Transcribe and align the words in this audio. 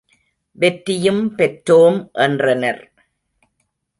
வெற்றியும் 0.57 1.35
பெற்றோம் 1.37 1.99
என்றனர். 2.19 2.81